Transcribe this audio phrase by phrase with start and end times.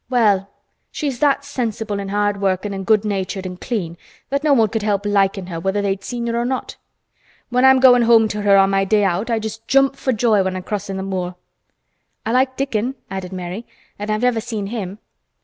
[0.09, 0.49] "Well,
[0.91, 3.97] she's that sensible an' hard workin' an' good natured an' clean
[4.31, 6.75] that no one could help likin' her whether they'd seen her or not.
[7.49, 10.41] When I'm goin' home to her on my day out I just jump for joy
[10.41, 11.35] when I'm crossin' the moor."
[12.25, 13.63] "I like Dickon," added Mary.
[13.99, 14.97] "And I've never seen him."